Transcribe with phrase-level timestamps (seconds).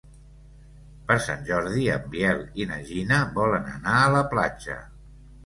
[1.11, 4.81] Per Sant Jordi en Biel i na Gina volen anar a la platja.